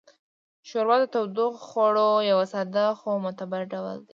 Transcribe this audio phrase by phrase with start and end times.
[0.67, 4.09] ښوروا د تودوخوړو یو ساده خو معتبر ډول دی.